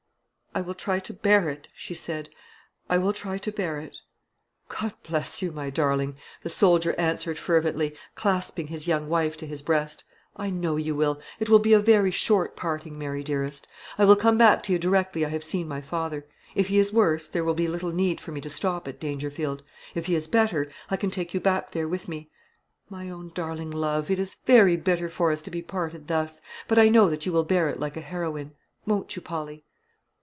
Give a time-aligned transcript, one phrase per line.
[0.53, 2.27] "I will try to bear it," she said;
[2.89, 4.01] "I will try to bear it."
[4.67, 9.61] "God bless you, my darling!" the soldier answered fervently, clasping his young wife to his
[9.61, 10.03] breast.
[10.35, 11.21] "I know you will.
[11.39, 13.65] It will be a very short parting, Mary dearest.
[13.97, 16.27] I will come back to you directly I have seen my father.
[16.53, 19.63] If he is worse, there will be little need for me to stop at Dangerfield;
[19.95, 22.29] if he is better, I can take you back there with me.
[22.89, 26.77] My own darling love, it is very bitter for us to be parted thus; but
[26.77, 28.51] I know that you will bear it like a heroine.
[28.85, 29.63] Won't you, Polly?"